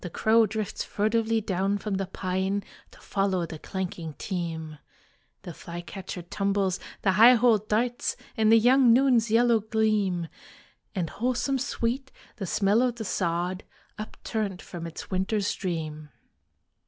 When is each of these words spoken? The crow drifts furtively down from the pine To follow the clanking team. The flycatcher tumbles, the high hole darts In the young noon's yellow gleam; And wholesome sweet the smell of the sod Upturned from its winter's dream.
The 0.03 0.09
crow 0.09 0.47
drifts 0.47 0.83
furtively 0.83 1.41
down 1.41 1.77
from 1.77 1.97
the 1.97 2.07
pine 2.07 2.63
To 2.89 2.99
follow 2.99 3.45
the 3.45 3.59
clanking 3.59 4.13
team. 4.15 4.79
The 5.43 5.53
flycatcher 5.53 6.23
tumbles, 6.23 6.79
the 7.03 7.11
high 7.11 7.35
hole 7.35 7.59
darts 7.59 8.17
In 8.35 8.49
the 8.49 8.57
young 8.57 8.93
noon's 8.93 9.29
yellow 9.29 9.59
gleam; 9.59 10.27
And 10.95 11.11
wholesome 11.11 11.59
sweet 11.59 12.11
the 12.37 12.47
smell 12.47 12.81
of 12.81 12.95
the 12.95 13.05
sod 13.05 13.63
Upturned 13.99 14.59
from 14.59 14.87
its 14.87 15.11
winter's 15.11 15.53
dream. 15.53 16.09